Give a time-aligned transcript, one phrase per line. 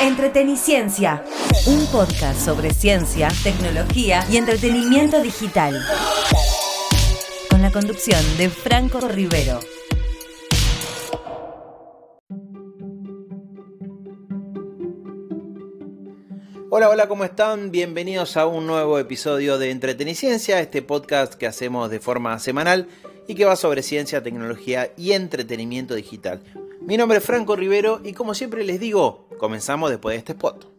[0.00, 1.24] Entreteniciencia,
[1.66, 5.74] un podcast sobre ciencia, tecnología y entretenimiento digital.
[7.50, 9.58] Con la conducción de Franco Rivero.
[16.70, 17.72] Hola, hola, ¿cómo están?
[17.72, 22.86] Bienvenidos a un nuevo episodio de Entreteniciencia, este podcast que hacemos de forma semanal
[23.26, 26.40] y que va sobre ciencia, tecnología y entretenimiento digital.
[26.88, 30.72] Mi nombre es Franco Rivero y como siempre les digo, comenzamos después de este spot.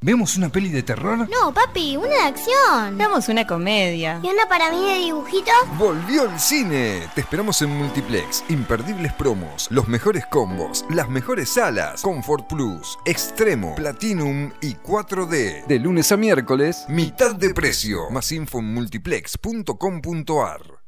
[0.00, 1.28] ¿Vemos una peli de terror?
[1.28, 2.96] No, papi, una de acción.
[2.96, 4.18] Veamos una comedia.
[4.22, 5.52] ¿Y una para mí de dibujitos?
[5.76, 7.02] ¡Volvió el cine!
[7.14, 8.44] Te esperamos en Multiplex.
[8.48, 15.66] Imperdibles promos, los mejores combos, las mejores salas, Comfort Plus, Extremo, Platinum y 4D.
[15.66, 18.08] De lunes a miércoles, mitad de precio.
[18.08, 20.78] Más info en multiplex.com.ar.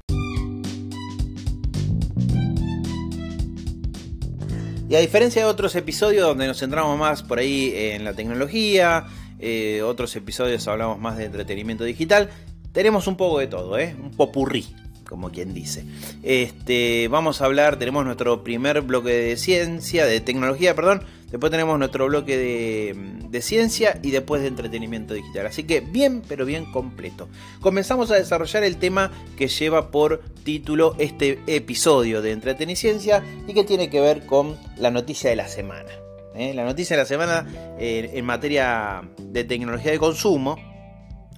[4.91, 9.07] Y a diferencia de otros episodios donde nos centramos más por ahí en la tecnología,
[9.39, 12.29] eh, otros episodios hablamos más de entretenimiento digital,
[12.73, 13.95] tenemos un poco de todo, ¿eh?
[14.03, 14.67] un popurrí,
[15.11, 15.85] como quien dice.
[16.23, 21.77] Este, vamos a hablar, tenemos nuestro primer bloque de ciencia, de tecnología, perdón, después tenemos
[21.79, 22.97] nuestro bloque de,
[23.29, 25.47] de ciencia y después de entretenimiento digital.
[25.47, 27.29] Así que bien, pero bien completo.
[27.61, 33.65] Comenzamos a desarrollar el tema que lleva por título este episodio de Entreteniciencia y que
[33.65, 35.91] tiene que ver con la noticia de la semana.
[36.37, 36.55] ¿eh?
[36.55, 37.47] La noticia de la semana
[37.81, 40.57] eh, en materia de tecnología de consumo,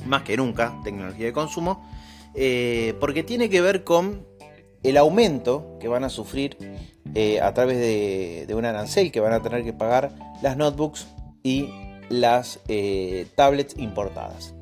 [0.04, 1.88] más que nunca tecnología de consumo,
[2.34, 4.26] eh, porque tiene que ver con
[4.82, 6.56] el aumento que van a sufrir
[7.42, 11.06] a través de, de, un arancel que van a tener que pagar las notebooks
[11.42, 11.68] y
[12.08, 12.58] las
[13.36, 14.54] tablets importadas.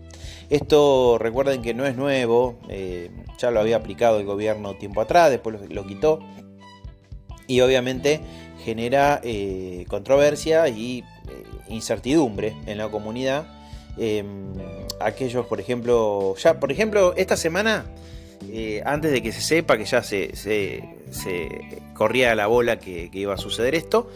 [0.51, 2.59] Esto recuerden que no es nuevo,
[3.39, 6.21] ya lo había aplicado el gobierno tiempo atrás, después lo, quitó.
[7.47, 8.21] Y obviamente
[8.65, 11.05] genera eh, controversia y eh,
[11.69, 13.47] incertidumbre en la comunidad.
[13.97, 14.53] Em,
[15.01, 17.87] aquellos, por ejemplo, ya, por ejemplo, esta semana,
[18.53, 20.83] eh, antes de que se sepa que ya se, se,
[21.95, 24.11] corría la bola que, iba a suceder esto,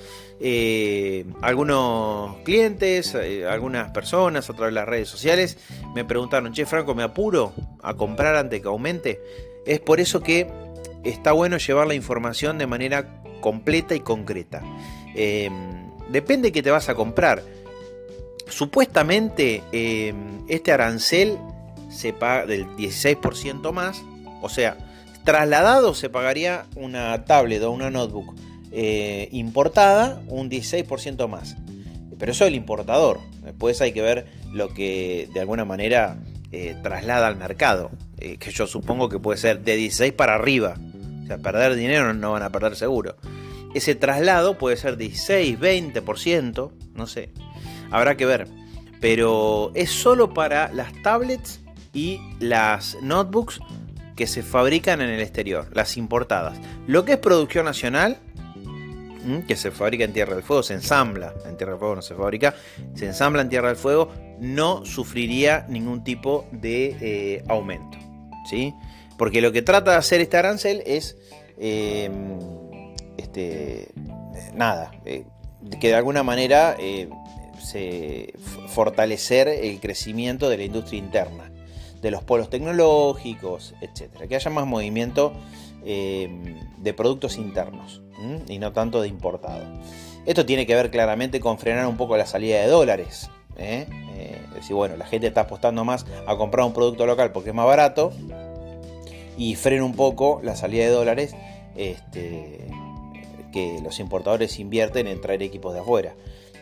[1.42, 3.14] algunos clientes,
[3.48, 5.58] algunas personas a través de las redes sociales
[5.94, 7.52] me preguntaron, che Franco, ¿me apuro
[7.82, 9.20] a comprar antes que aumente?
[9.64, 10.48] Es por eso que
[11.04, 14.62] está bueno llevar la información de manera completa y concreta.
[15.14, 15.50] Eh,
[16.08, 17.42] depende de qué te vas a comprar.
[18.48, 20.14] Supuestamente eh,
[20.48, 21.38] este arancel
[21.90, 24.02] se paga del 16% más,
[24.42, 24.76] o sea,
[25.24, 28.34] trasladado se pagaría una tablet o una notebook
[28.72, 31.56] eh, importada un 16% más.
[32.18, 33.20] Pero eso es el importador.
[33.42, 36.18] Después hay que ver lo que de alguna manera
[36.82, 37.90] traslada al mercado.
[38.16, 40.76] que yo supongo que puede ser de 16 para arriba.
[41.24, 43.16] O sea, perder dinero no van a perder seguro.
[43.74, 47.30] Ese traslado puede ser 16, 20%, no sé.
[47.90, 48.48] Habrá que ver.
[49.00, 51.60] Pero es solo para las tablets
[51.92, 53.60] y las notebooks
[54.16, 56.58] que se fabrican en el exterior, las importadas.
[56.86, 58.18] Lo que es producción nacional,
[59.48, 62.14] que se fabrica en Tierra del Fuego, se ensambla, en Tierra del Fuego no se
[62.14, 62.54] fabrica,
[62.94, 67.98] se ensambla en Tierra del Fuego, no sufriría ningún tipo de eh, aumento.
[68.44, 68.74] ¿sí?
[69.16, 71.16] Porque lo que trata de hacer este arancel es,
[71.58, 72.10] eh,
[73.16, 73.88] este,
[74.54, 75.24] nada, eh,
[75.80, 77.08] que de alguna manera eh,
[78.68, 81.50] fortalecer el crecimiento de la industria interna,
[82.00, 85.32] de los polos tecnológicos, etcétera, que haya más movimiento
[85.84, 88.02] de productos internos
[88.48, 89.64] y no tanto de importado.
[90.26, 93.30] Esto tiene que ver claramente con frenar un poco la salida de dólares.
[93.56, 93.86] Es
[94.54, 97.66] decir, bueno, la gente está apostando más a comprar un producto local porque es más
[97.66, 98.12] barato
[99.36, 101.34] y frena un poco la salida de dólares
[101.76, 102.68] este,
[103.52, 106.14] que los importadores invierten en traer equipos de afuera.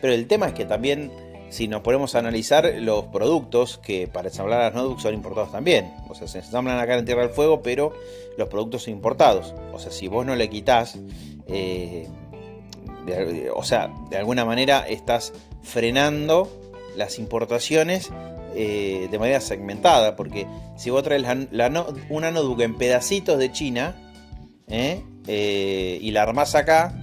[0.03, 1.13] Pero el tema es que también,
[1.49, 5.93] si nos ponemos a analizar los productos que para ensamblar las notebooks son importados también.
[6.09, 7.93] O sea, se ensamblan acá en Tierra del Fuego, pero
[8.37, 9.55] los productos son importados.
[9.71, 10.97] O sea, si vos no le quitas,
[11.47, 12.09] eh,
[13.55, 15.31] o sea, de alguna manera estás
[15.61, 16.51] frenando
[16.97, 18.11] las importaciones
[18.55, 21.25] eh, de manera segmentada, porque si vos traes
[22.09, 23.95] una notebook en pedacitos de China.
[24.67, 26.93] Eh, y la armás acá,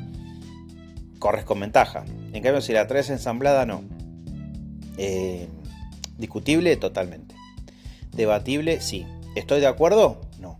[1.20, 2.04] corres con ventaja.
[2.32, 3.84] En cambio, si la traes ensamblada, no.
[6.18, 7.36] discutible, totalmente.
[8.10, 9.06] Debatible, sí.
[9.36, 10.20] ¿Estoy de acuerdo?
[10.40, 10.58] No.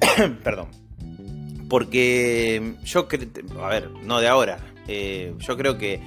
[0.44, 0.68] Perdón.
[1.68, 3.28] Porque yo creo,
[3.60, 4.58] a ver, no de ahora.
[4.86, 6.00] yo creo que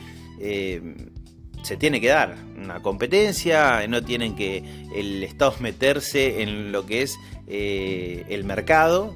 [1.63, 4.63] se tiene que dar una competencia, no tienen que
[4.93, 9.15] el Estado meterse en lo que es eh, el mercado,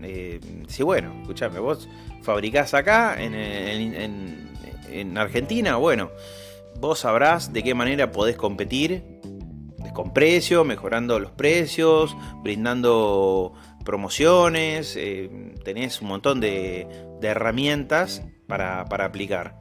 [0.00, 0.38] Eh,
[0.68, 1.88] sí, bueno, escúchame, vos
[2.22, 4.48] fabricás acá en, en- en-
[4.90, 6.10] en Argentina, bueno,
[6.80, 9.02] vos sabrás de qué manera podés competir
[9.94, 13.52] con precio, mejorando los precios, brindando
[13.84, 15.28] promociones, eh,
[15.64, 16.86] tenés un montón de,
[17.20, 19.56] de herramientas para, para aplicar.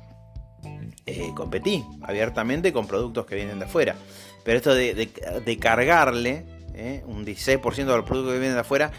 [1.05, 3.95] Eh, competí abiertamente con productos que vienen de afuera.
[4.43, 8.61] Pero esto de, de- de cargarle eh, un 16% de los productos que vienen de
[8.61, 8.91] afuera,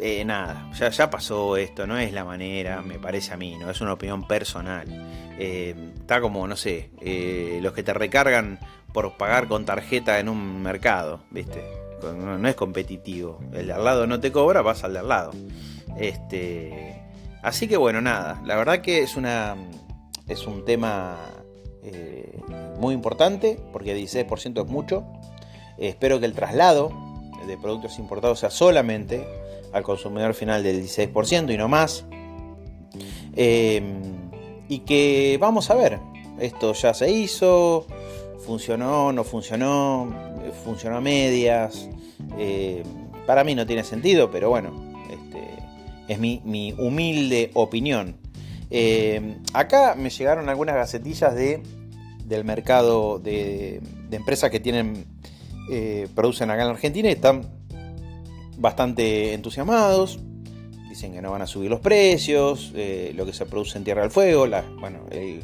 [0.00, 3.70] eh, nada, ya, ya pasó esto, no es la manera, me parece a mí, no
[3.70, 4.86] es una opinión personal.
[5.38, 8.58] Eh, está como, no sé, eh, los que te recargan
[8.92, 11.62] por pagar con tarjeta en un mercado, ¿viste?
[12.02, 13.40] No, no es competitivo.
[13.52, 15.30] El de al lado no te cobra, vas al de al lado.
[15.96, 17.02] Este,
[17.42, 19.56] así que bueno, nada, la verdad que es una
[20.26, 21.16] es un tema
[22.78, 25.04] muy importante porque 16% es mucho.
[25.78, 26.92] Espero que el traslado
[27.46, 29.26] de productos importados sea solamente
[29.74, 32.04] al consumidor final del 16% y no más.
[33.34, 33.82] Eh,
[34.68, 35.98] y que vamos a ver,
[36.38, 37.84] esto ya se hizo,
[38.46, 41.88] funcionó, no funcionó, eh, funcionó a medias.
[42.38, 42.84] eh,
[43.26, 45.48] para mí no tiene sentido, pero bueno, este,
[46.08, 48.16] es mi, mi humilde opinión.
[49.52, 51.62] Acá me llegaron algunas gacetillas de,
[52.24, 53.80] del mercado de,
[54.10, 55.06] empresas que tienen
[56.14, 57.63] producen acá en Argentina y están
[58.56, 60.18] bastante entusiasmados.
[60.88, 64.02] Dicen que no van a subir los precios, eh, lo que se produce en Tierra
[64.02, 64.46] del Fuego.
[64.80, 65.42] bueno, el,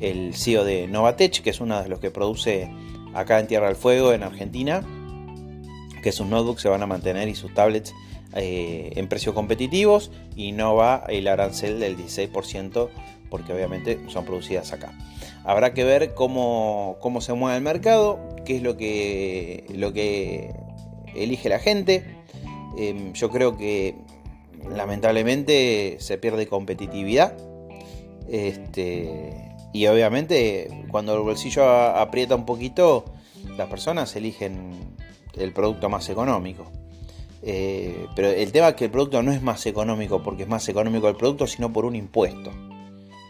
[0.00, 2.70] el CEO de Novatech, que es uno de los que produce
[3.14, 4.82] acá en Tierra del Fuego, en Argentina,
[6.02, 7.94] que sus notebooks se van a mantener y sus tablets
[8.34, 12.88] eh, en precios competitivos y no va el arancel del 16%
[13.30, 14.92] porque obviamente son producidas acá.
[15.44, 20.52] Habrá que ver cómo, cómo se mueve el mercado, qué es lo que, lo que
[21.14, 22.23] elige la gente.
[22.76, 23.96] Eh, yo creo que
[24.68, 27.36] lamentablemente se pierde competitividad.
[28.28, 33.04] Este, y obviamente cuando el bolsillo aprieta un poquito,
[33.56, 34.72] las personas eligen
[35.36, 36.70] el producto más económico.
[37.42, 40.66] Eh, pero el tema es que el producto no es más económico porque es más
[40.68, 42.50] económico el producto, sino por un impuesto.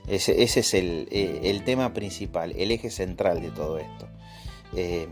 [0.07, 4.07] Ese, es el, eh, el tema principal, el eje central de todo esto.
[4.77, 5.09] Eh,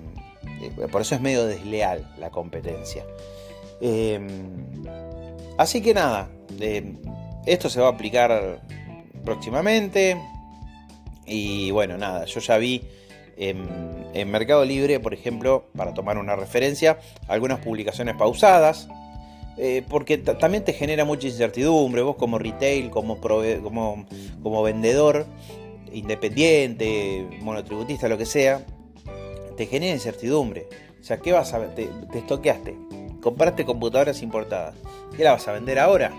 [0.90, 3.04] por eso es medio desleal la competencia.
[3.84, 4.20] Eh,
[5.58, 6.30] así que nada,
[6.60, 6.94] eh,
[7.46, 8.62] esto se va a aplicar
[9.24, 10.16] próximamente.
[11.26, 12.82] Y bueno, nada, yo ya vi
[13.36, 16.98] en, Mercado Libre, por ejemplo, para tomar una referencia,
[17.28, 18.88] algunas publicaciones pausadas.
[19.58, 24.06] eh, porque ta- también te genera mucha incertidumbre, vos como retail, como, como,
[24.42, 25.26] como vendedor,
[25.92, 28.64] independiente, monotributista, lo que sea,
[29.58, 30.68] te genera incertidumbre.
[30.98, 32.74] O sea, ¿qué vas a te, te estoqueaste?
[33.22, 34.74] Compraste computadoras importadas.
[35.16, 36.10] ¿Qué la vas a vender ahora?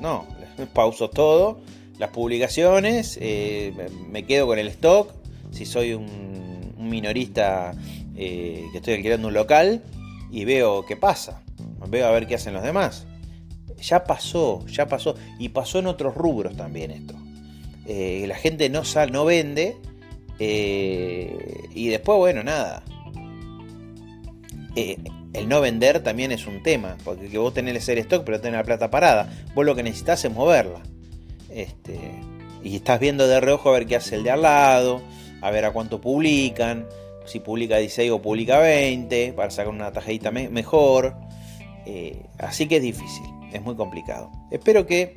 [0.00, 0.26] No,
[0.72, 1.60] pauso todo,
[1.98, 3.74] las publicaciones, eh,
[4.08, 5.12] me quedo con el stock.
[5.50, 7.74] Si soy un, minorista
[8.16, 9.82] eh, que estoy alquilando un local
[10.30, 11.42] y veo qué pasa,
[11.86, 13.06] veo a ver qué hacen los demás.
[13.82, 15.16] Ya pasó, ya pasó.
[15.38, 17.14] Y pasó en otros rubros también esto.
[17.86, 19.76] Eh, la gente no, sal, no vende
[20.40, 22.84] y después, bueno, nada.
[25.32, 28.58] El no vender también es un tema, porque que vos tenés el stock, pero tenés
[28.58, 29.30] la plata parada.
[29.54, 30.82] Vos lo que necesitas es moverla.
[31.50, 31.98] Este,
[32.62, 35.02] y estás viendo de reojo a ver qué hace el de al lado,
[35.40, 36.86] a ver a cuánto publican,
[37.26, 41.14] si publica 16 o publica 20, para sacar una tajadita me mejor.
[41.86, 44.30] Eh, así que es difícil, es muy complicado.
[44.50, 45.14] Espero que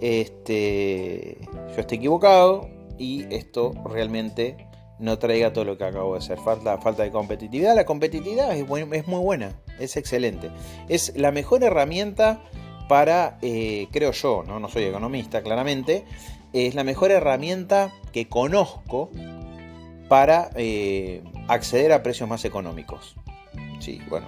[0.00, 1.38] este,
[1.74, 2.68] yo esté equivocado
[2.98, 4.56] y esto realmente
[5.04, 6.38] no traiga todo lo que acabo de hacer.
[6.38, 7.76] Falta, falta de competitividad.
[7.76, 10.50] La competitividad es, es muy buena, es excelente.
[10.88, 12.42] Es la mejor herramienta
[12.88, 14.58] para, eh, creo yo, ¿no?
[14.58, 16.04] no soy economista claramente,
[16.52, 19.10] es la mejor herramienta que conozco
[20.08, 23.16] para eh, acceder a precios más económicos.
[23.80, 24.26] Sí, bueno,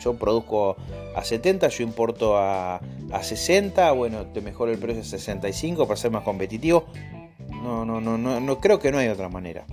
[0.00, 0.76] yo produzco
[1.14, 2.80] a 70, yo importo a,
[3.12, 6.86] a 60, bueno, te mejoro el precio a 65 para ser más competitivo.
[7.50, 9.66] No, no, no, no, no creo que no hay otra manera.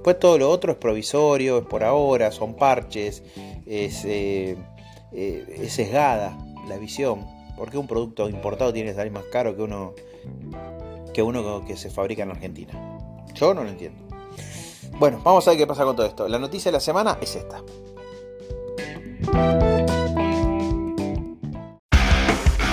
[0.00, 3.22] Después todo lo otro es provisorio, es por ahora, son parches,
[3.66, 4.56] es, eh,
[5.12, 7.26] eh, es sesgada la visión.
[7.54, 9.92] ¿Por qué un producto importado tiene que salir más caro que uno
[11.12, 12.72] que uno que se fabrica en Argentina?
[13.34, 14.02] Yo no lo entiendo.
[14.98, 16.26] Bueno, vamos a ver qué pasa con todo esto.
[16.28, 17.62] La noticia de la semana es esta.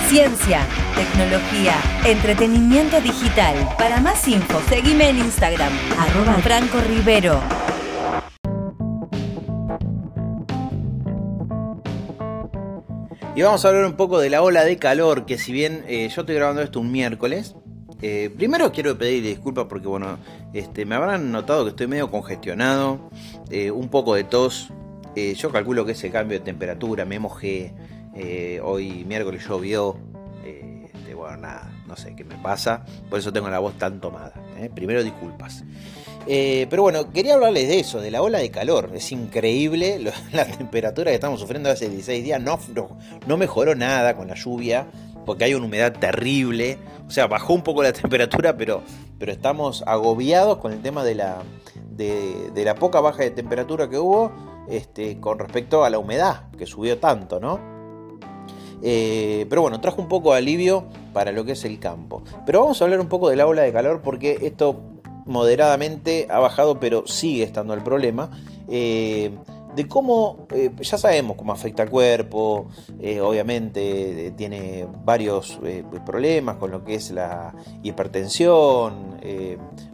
[0.09, 1.73] Ciencia, tecnología,
[2.05, 3.55] entretenimiento digital.
[3.77, 7.41] Para más info, seguime en Instagram, arroba Franco Rivero.
[13.35, 16.07] Y vamos a hablar un poco de la ola de calor, que si bien eh,
[16.07, 17.55] yo estoy grabando esto un miércoles,
[18.01, 20.19] eh, primero quiero pedir disculpas porque bueno,
[20.53, 23.09] este, me habrán notado que estoy medio congestionado,
[23.49, 24.69] eh, un poco de tos,
[25.35, 27.73] yo calculo que ese cambio de temperatura, me mojé,
[28.63, 29.97] hoy miércoles llovió,
[30.43, 34.33] este, bueno, nada, no sé qué me pasa, por eso tengo la voz tan tomada.
[34.73, 35.63] Primero disculpas.
[36.29, 38.91] Eh, pero bueno, quería hablarles de eso, de la ola de calor.
[38.93, 39.99] Es increíble
[40.33, 42.41] la temperatura que estamos sufriendo hace 16 días.
[42.41, 44.87] No, mejoró nada con la lluvia,
[45.25, 46.77] porque hay una humedad terrible.
[47.07, 48.83] O sea, bajó un poco la temperatura, pero,
[49.19, 51.37] estamos agobiados con el tema de la,
[51.91, 54.31] de, la poca baja de temperatura que hubo
[54.69, 57.76] este, con respecto a la humedad, que subió tanto, ¿no?
[58.81, 62.23] Eh, pero bueno, trajo un poco de alivio para lo que es el campo.
[62.45, 64.81] Pero vamos a hablar un poco de la ola de calor porque esto
[65.25, 68.29] moderadamente ha bajado, pero sigue estando el problema.
[68.69, 69.31] Eh,
[69.77, 72.67] de cómo, eh, ya sabemos cómo afecta al cuerpo,
[72.99, 75.59] eh, obviamente tiene varios
[76.03, 77.53] problemas con lo que es la
[77.83, 79.17] hipertensión,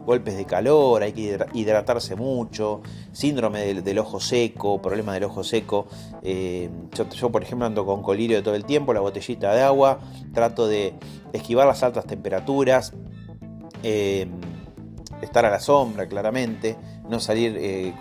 [0.06, 2.80] golpes de calor, hay que hidratarse mucho,
[3.12, 5.86] síndrome del, ojo seco, problema del ojo seco.
[6.22, 9.98] Yo, yo, por ejemplo, ando con colirio todo el tiempo, la botellita de agua,
[10.32, 10.94] trato de
[11.34, 12.94] esquivar las altas temperaturas
[15.24, 16.76] estar a la sombra claramente,
[17.08, 17.94] no salir eh,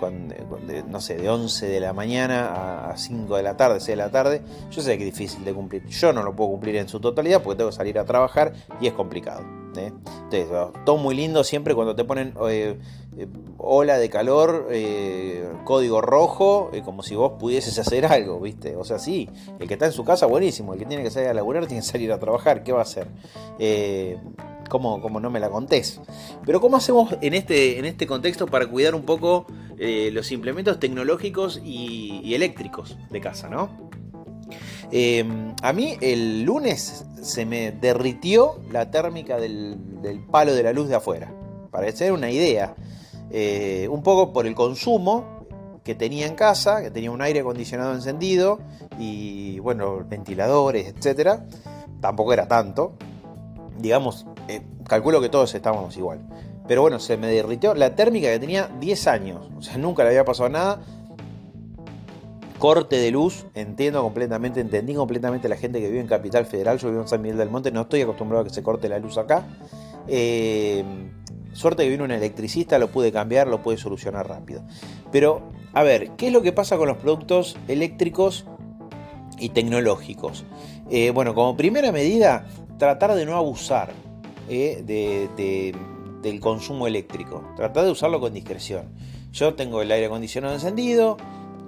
[0.88, 4.10] no sé, de 11 de la mañana a 5 de la tarde, 6 de la
[4.10, 4.42] tarde.
[4.72, 5.86] Yo sé que es difícil de cumplir.
[5.88, 8.88] Yo no lo puedo cumplir en su totalidad porque tengo que salir a trabajar y
[8.88, 9.42] es complicado.
[9.76, 9.92] ¿eh?
[10.32, 10.48] Entonces,
[10.86, 12.78] todo muy lindo siempre cuando te ponen eh,
[13.58, 14.70] ola de calor,
[15.66, 18.76] código rojo, como si vos pudieses hacer algo, ¿viste?
[18.76, 19.30] O sea, sí,
[19.60, 20.74] el que está en su casa, buenísimo.
[20.74, 22.64] El que tiene que salir a laburar tiene que salir a trabajar.
[22.64, 23.08] ¿Qué va a hacer?
[24.70, 26.02] Como, no me la contés.
[26.46, 29.46] Pero ¿cómo hacemos en este, en este contexto para cuidar un poco
[29.78, 33.90] eh, los implementos tecnológicos y, eléctricos de casa, no?
[34.92, 39.78] Em, a mí el lunes se me derritió la térmica del,
[40.30, 41.34] palo de la luz de afuera.
[41.72, 42.76] Para hacer una idea,
[43.32, 45.34] eh, un poco por el consumo
[45.84, 48.60] que tenía en casa, que tenía un aire acondicionado encendido
[48.98, 51.46] y bueno, ventiladores, etcétera.
[52.00, 52.94] Tampoco era tanto,
[53.80, 56.20] digamos, eh, calculo que todos estábamos igual.
[56.68, 59.50] Pero bueno, se me derritió la térmica que tenía 10 años.
[59.58, 60.82] O sea, nunca le había pasado nada.
[62.60, 66.78] Corte de luz, entiendo completamente, entendí completamente la gente que vive en Capital Federal.
[66.78, 69.00] Yo vivo en San Miguel del Monte, no estoy acostumbrado a que se corte la
[69.00, 69.46] luz acá.
[70.08, 70.84] Eh,
[71.52, 74.64] suerte que vino un electricista, lo pude cambiar, lo pude solucionar rápido.
[75.12, 78.46] Pero, a ver, ¿qué es lo que pasa con los productos eléctricos
[79.38, 80.46] y tecnológicos?
[80.90, 82.46] Eh, bueno, como primera medida,
[82.78, 83.92] tratar de no abusar
[84.50, 85.74] eh,
[86.22, 87.44] del consumo eléctrico.
[87.56, 88.88] Tratar de usarlo con discreción.
[89.32, 91.18] Yo tengo el aire acondicionado encendido,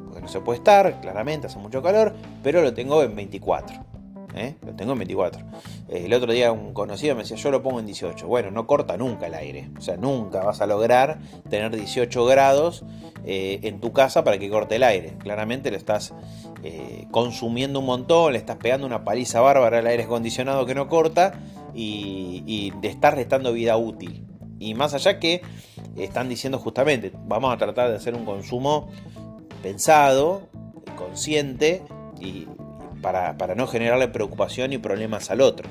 [0.05, 2.13] porque no se puede estar, claramente hace mucho calor,
[2.43, 3.94] pero lo tengo en 24.
[4.35, 4.55] ¿Eh?
[4.65, 5.45] Lo tengo en 24.
[5.89, 8.27] Eh, el otro día un conocido me decía, yo lo pongo en 18.
[8.27, 9.69] Bueno, no corta nunca el aire.
[9.77, 12.83] O sea, nunca vas a lograr tener 18 grados
[13.27, 15.15] en tu casa para que corte el aire.
[15.17, 16.13] Claramente lo estás
[17.09, 21.33] consumiendo un montón, le estás pegando una paliza bárbara al aire acondicionado que no corta
[21.73, 24.25] y, y le estás restando vida útil.
[24.59, 25.41] Y más allá que
[25.95, 28.89] están diciendo justamente, vamos a tratar de hacer un consumo
[29.61, 30.43] pensado,
[30.95, 31.83] consciente
[32.19, 32.47] y
[33.37, 35.69] para, no generarle preocupación y problemas al otro.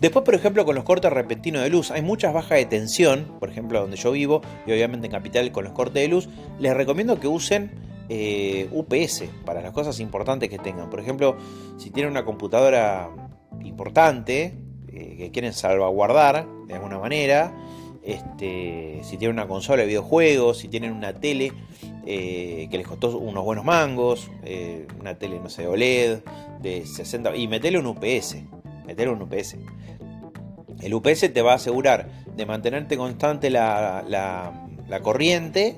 [0.00, 3.50] Después, por ejemplo, con los cortes repentinos de luz, hay muchas bajas de tensión, por
[3.50, 7.20] ejemplo, donde yo vivo, y obviamente en Capital con los cortes de luz, les recomiendo
[7.20, 7.70] que usen
[8.08, 10.90] eh, UPS para las cosas importantes que tengan.
[10.90, 11.36] Por ejemplo,
[11.76, 13.08] si tienen una computadora
[13.62, 14.54] importante
[14.88, 17.54] eh, que quieren salvaguardar de alguna manera.
[18.02, 21.52] Este, si tienen una consola de videojuegos, si tienen una tele
[22.06, 26.20] eh, que les costó unos buenos mangos, eh, una tele, no sé, OLED
[26.60, 28.36] de 60 y metele un UPS,
[28.86, 29.56] metele un UPS.
[30.80, 35.76] El UPS te va a asegurar de mantenerte constante la, la corriente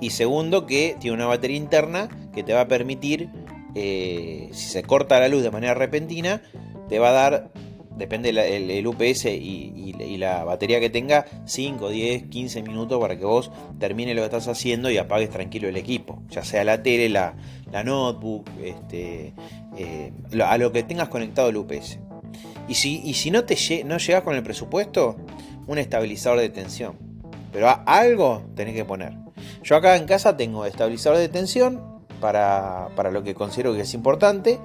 [0.00, 3.30] y segundo que tiene una batería interna que te va a permitir,
[3.74, 6.42] si se corta la luz de manera repentina,
[6.88, 7.50] te va a dar,
[7.98, 13.50] depende el, UPS y, la batería que tenga, 5, 10, 15 minutos para que vos
[13.78, 17.34] termine lo que estás haciendo y apagues tranquilo el equipo, ya sea la tele, la,
[17.84, 19.32] notebook, este,
[19.76, 20.12] eh,
[20.44, 21.98] a lo que tengas conectado el UPS.
[22.68, 25.16] Y si, y si no, te no llegas con el presupuesto,
[25.66, 26.96] un estabilizador de tensión.
[27.52, 29.14] Pero algo tenés que poner.
[29.62, 33.94] Yo acá en casa tengo estabilizador de tensión para, para lo que considero que es
[33.94, 34.58] importante.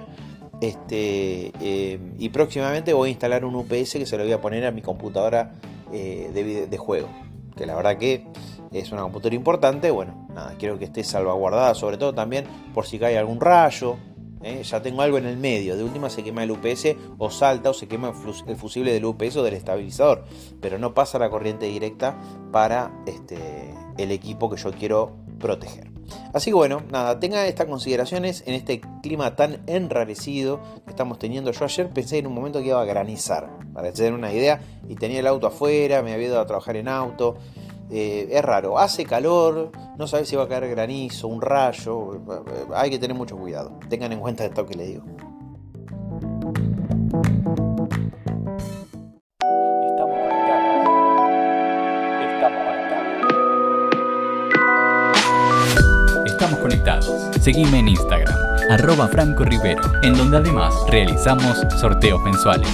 [0.63, 4.65] Este, eh, y próximamente voy a instalar un UPS que se lo voy a poner
[4.65, 5.55] a mi computadora
[5.91, 7.09] eh, de, juego.
[7.57, 8.25] Que la verdad que
[8.71, 9.91] es una computadora importante.
[9.91, 13.97] Bueno, nada, quiero que esté salvaguardada, sobre todo también por si cae algún rayo.
[14.41, 14.63] ¿eh?
[14.63, 15.75] ya tengo algo en el medio.
[15.75, 18.13] De última se quema el UPS o salta o se quema
[18.47, 20.23] el fusible del UPS o del estabilizador.
[20.61, 22.17] Pero no pasa la corriente directa
[22.53, 25.92] para este, el equipo que yo quiero proteger.
[26.33, 31.51] Así que bueno, nada, tenga estas consideraciones en este clima tan enrarecido que estamos teniendo.
[31.51, 34.95] Yo ayer pensé en un momento que iba a granizar, para tener una idea, y
[34.95, 37.35] tenía el auto afuera, me había ido a trabajar en auto.
[37.91, 42.21] Eh, es raro, hace calor, no sabes si va a caer granizo, un rayo,
[42.73, 43.77] hay que tener mucho cuidado.
[43.89, 45.03] Tengan en cuenta esto que les digo.
[56.63, 57.05] Conectados.
[57.41, 58.33] Seguime en Instagram,
[58.69, 62.69] arroba Franco Rivero, en donde además realizamos sorteos mensuales.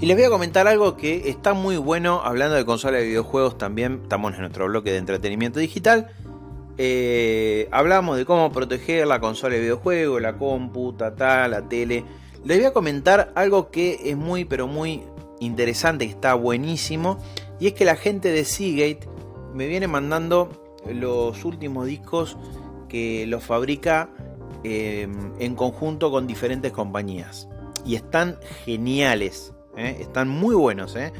[0.00, 3.58] Y les voy a comentar algo que está muy bueno, hablando de consola de videojuegos
[3.58, 6.08] también, estamos en nuestro bloque de entretenimiento digital.
[6.78, 11.12] Eh, hablamos de cómo proteger la consola de videojuegos, la computa,
[11.48, 12.04] la tele.
[12.44, 15.02] Les voy a comentar algo que es muy, pero muy
[15.40, 17.18] interesante, que está buenísimo.
[17.60, 19.08] Y es que la gente de Seagate
[19.54, 20.50] me viene mandando
[20.86, 22.36] los últimos discos
[22.88, 24.10] que los fabrica
[24.64, 27.48] eh, en conjunto con diferentes compañías.
[27.84, 29.52] Y están geniales.
[29.76, 29.96] ¿eh?
[30.00, 30.96] están muy buenos.
[30.96, 31.12] ¿eh?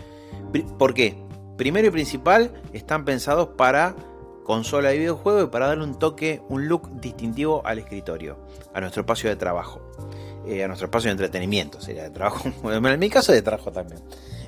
[0.79, 1.17] ¿Por qué?
[1.57, 3.97] Primero y principal, están pensados para
[4.45, 8.39] consola de videojuego y para darle un toque, un look distintivo al escritorio,
[8.73, 9.83] a nuestro espacio de trabajo,
[10.49, 14.01] eh, a nuestro espacio de entretenimiento, sería de trabajo, en mi caso de trabajo también.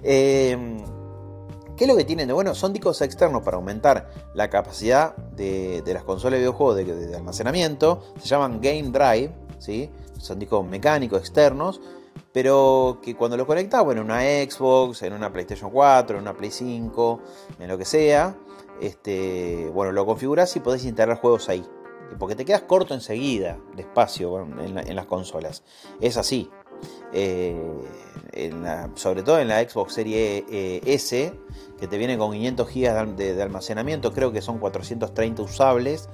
[0.03, 2.55] ¿Qué es lo que tienen bueno?
[2.55, 8.03] Son discos externos para aumentar la capacidad de, las consolas de videojuegos de, almacenamiento.
[8.21, 9.91] Se llaman Game Drive, ¿sí?
[10.19, 11.81] son discos mecánicos externos
[12.33, 16.35] pero que cuando lo conectas, bueno, en una Xbox, en una PlayStation 4, en una
[16.35, 17.21] Play 5,
[17.59, 18.37] en lo que sea,
[18.81, 21.65] este, bueno, lo configuras y podés instalar juegos ahí.
[22.19, 25.63] Porque te quedas corto enseguida de espacio en, las consolas.
[26.01, 26.51] Es así.
[27.13, 27.57] Eh,
[28.95, 31.33] sobre todo en la Xbox Serie eh, S,
[31.79, 36.09] que te viene con 500 GB de, almacenamiento, creo que son 430 usables.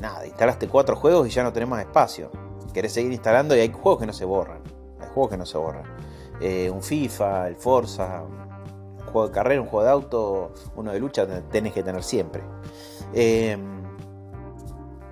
[0.00, 2.30] Nada, instalaste cuatro juegos y ya no tenés más espacio.
[2.74, 4.76] Querés seguir instalando y hay juegos que no se borran
[5.16, 5.84] juegos que no se borran.
[6.40, 11.00] Eh, un FIFA, el Forza, un juego de carrera, un juego de auto, uno de
[11.00, 12.42] lucha, tenés que tener siempre.
[13.14, 13.82] Em,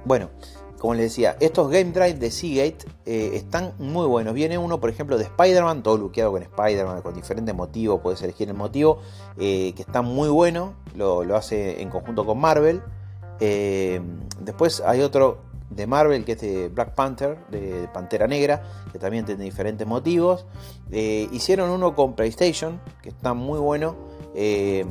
[0.05, 0.31] bueno,
[0.79, 4.35] como les decía, estos Game Drive de Seagate eh, están muy buenos.
[4.35, 8.49] Viene uno, por ejemplo, de Spider-Man, todo luqueado con Spider-Man, con diferentes motivos, puedes elegir
[8.49, 8.99] el motivo,
[9.39, 12.83] eh, que está muy bueno, lo, hace en conjunto con Marvel.
[13.41, 15.39] Em, después hay otro
[15.71, 18.63] de Marvel, que es de Black Panther, de Pantera Negra,
[18.93, 20.45] que también tiene diferentes motivos.
[20.91, 23.97] Eh, hicieron uno con PlayStation, que está muy bueno,
[24.35, 24.85] eh,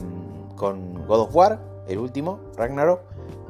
[0.55, 3.01] con God of War, el último, Ragnarok.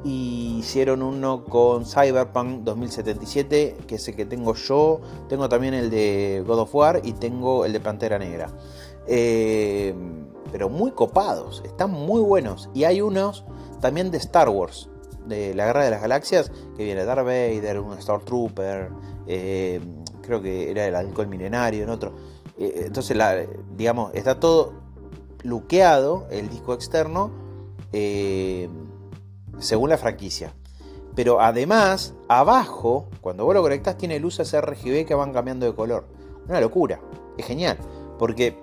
[0.04, 5.00] Y hicieron uno con Cyberpunk 2077, que es el que tengo yo.
[5.30, 8.50] Tengo también el de God of War y tengo el de Pantera Negra.
[9.08, 9.94] Eh,
[10.52, 12.70] pero muy copados, están muy buenos.
[12.74, 13.46] Y hay unos
[13.80, 14.90] también de Star Wars
[15.26, 18.90] de la Guerra de las Galaxias, que viene Darth Vader, un Star Trooper,
[19.28, 19.80] eh,
[20.22, 22.14] creo que era el alcohol milenario, en otro.
[22.58, 23.18] Eh, entonces,
[23.76, 24.74] digamos, está todo
[25.44, 27.32] luqueado, el disco externo,
[27.94, 28.70] eh,
[29.60, 30.54] según la franquicia.
[31.16, 36.08] Pero además, abajo, cuando vos lo conectás, tiene luces RGB que van cambiando de color.
[36.48, 37.00] Una locura,
[37.38, 37.78] es genial,
[38.18, 38.58] porque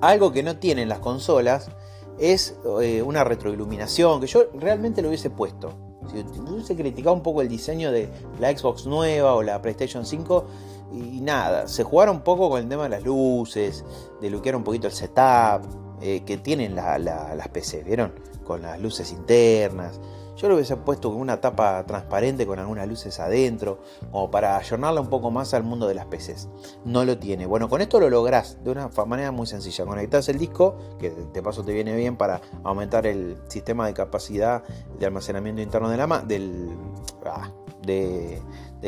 [0.00, 1.70] algo que no tienen las consolas
[2.18, 5.72] es eh, una retroiluminación que yo realmente lo hubiese puesto.
[6.10, 8.08] Si hubiese criticado un poco el diseño de
[8.40, 10.46] la Xbox nueva o la PlayStation 5
[10.92, 13.84] y nada, se jugaron un poco con el tema de las luces,
[14.20, 15.66] de luquear un poquito el setup
[16.00, 18.12] eh, que tienen las PC, ¿vieron?
[18.48, 20.00] Con las luces internas.
[20.38, 23.80] Yo lo hubiese puesto con una tapa transparente con algunas luces adentro,
[24.12, 26.48] como para ayornarla un poco más al mundo de las PCs.
[26.84, 27.44] No lo tiene.
[27.44, 29.84] Bueno, con esto lo lográs de una manera muy sencilla.
[29.84, 34.62] Conectás el disco, que de paso te viene bien para aumentar el sistema de capacidad
[34.98, 36.04] de almacenamiento interno de la,
[37.26, 38.40] ah, de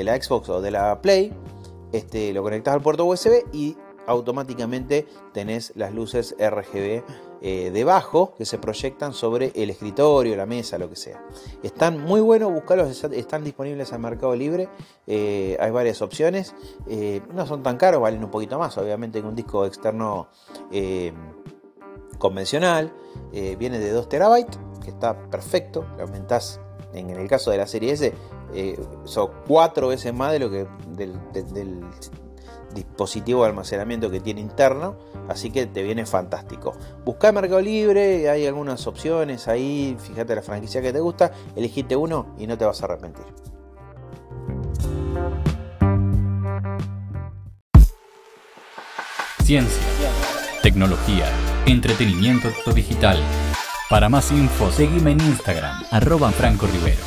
[0.05, 1.33] la Xbox o de la Play.
[1.92, 7.03] Este, lo conectás al puerto USB y automáticamente tenés las luces RGB
[7.42, 11.24] eh, debajo que se proyectan sobre el escritorio, la mesa, lo que sea.
[11.62, 14.68] Están muy buenos, buscarlos, están disponibles al Mercado Libre.
[15.07, 16.55] Eh, hay varias opciones.
[16.87, 20.29] Eh, no son tan caros, valen un poquito más, obviamente, que un disco externo
[22.18, 22.92] convencional.
[23.33, 25.87] viene de 2 terabytes, que está perfecto.
[25.96, 26.61] Le aumentás,
[26.92, 28.12] en el caso de la serie S,
[29.05, 31.85] son 4 veces más de lo que del
[32.74, 34.96] dispositivo de almacenamiento que tiene interno,
[35.28, 36.72] así que te viene fantástico.
[37.04, 42.35] Busca Mercado Libre, hay algunas opciones ahí, fíjate la franquicia que te gusta, elegiste uno
[42.38, 43.24] y no te vas a arrepentir.
[49.42, 49.83] Ciencia,
[50.62, 51.26] tecnología,
[51.66, 53.18] entretenimiento digital.
[53.88, 57.02] Para más info, seguime en Instagram, arroba Franco Rivero.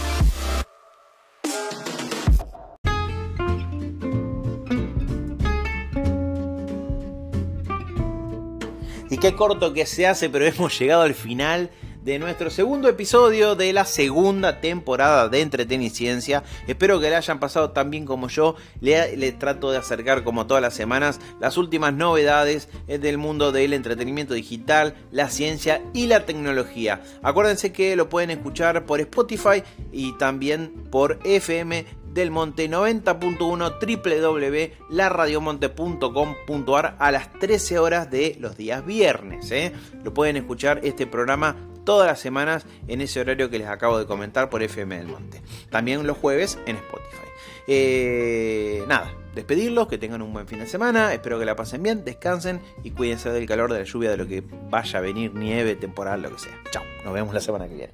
[9.36, 11.70] Corto que se hace, pero hemos llegado al final
[12.04, 16.44] de nuestro segundo episodio de la segunda temporada de Entreteniciencia.
[16.68, 18.56] Espero que le hayan pasado tan bien como yo.
[18.82, 23.74] Le, le, trato de acercar como todas las semanas las últimas novedades del mundo del
[23.74, 27.02] entretenimiento digital, la ciencia y la tecnología.
[27.22, 36.96] Acuérdense que lo pueden escuchar por Spotify y también por FM del Monte 90.1 www.laradiomonte.com.ar
[37.00, 39.52] a las 13 horas de los días viernes.
[39.52, 39.74] ¿eh?
[40.04, 44.06] Lo pueden escuchar este programa todas las semanas en ese horario que les acabo de
[44.06, 45.42] comentar por FM del Monte.
[45.70, 47.28] También los jueves en Spotify.
[47.68, 52.04] Eh, nada, despedirlos, que tengan un buen fin de semana, espero que la pasen bien,
[52.04, 55.76] descansen y cuídense del calor, de la lluvia, de lo que vaya a venir, nieve,
[55.76, 56.60] temporal, lo que sea.
[56.72, 57.94] Chao, nos vemos la semana que viene.